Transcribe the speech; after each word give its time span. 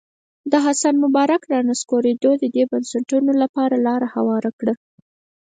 د 0.51 0.53
حسن 0.65 0.95
مبارک 1.03 1.41
رانسکورېدو 1.53 2.31
د 2.41 2.43
دې 2.55 2.63
بنسټونو 2.71 3.31
لپاره 3.41 3.75
لاره 3.87 4.07
هواره 4.15 4.51
کړه. 4.59 4.73